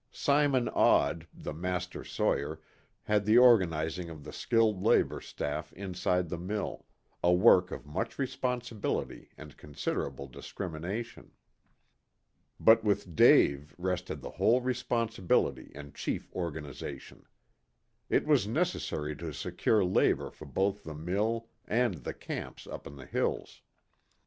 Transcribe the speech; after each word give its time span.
Simon 0.11 0.67
Odd, 0.69 1.27
the 1.31 1.53
master 1.53 2.03
sawyer, 2.03 2.59
had 3.03 3.23
the 3.23 3.37
organizing 3.37 4.09
of 4.09 4.23
the 4.23 4.33
skilled 4.33 4.81
labor 4.81 5.21
staff 5.21 5.71
inside 5.73 6.27
the 6.27 6.39
mill, 6.39 6.87
a 7.23 7.31
work 7.31 7.69
of 7.69 7.85
much 7.85 8.17
responsibility 8.17 9.29
and 9.37 9.57
considerable 9.57 10.25
discrimination. 10.27 11.33
But 12.59 12.83
with 12.83 13.15
Dave 13.15 13.75
rested 13.77 14.23
the 14.23 14.31
whole 14.31 14.59
responsibility 14.61 15.71
and 15.75 15.93
chief 15.93 16.31
organization. 16.33 17.27
It 18.09 18.25
was 18.25 18.47
necessary 18.47 19.15
to 19.17 19.31
secure 19.31 19.85
labor 19.85 20.31
for 20.31 20.47
both 20.47 20.83
the 20.83 20.95
mill 20.95 21.47
and 21.67 21.97
the 21.97 22.15
camps 22.15 22.65
up 22.65 22.87
in 22.87 22.95
the 22.95 23.05
hills. 23.05 23.61